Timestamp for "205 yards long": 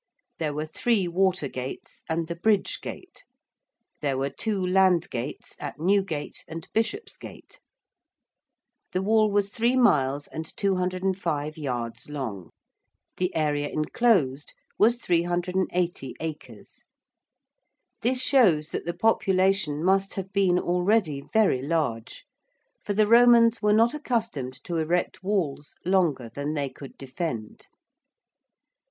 10.57-12.49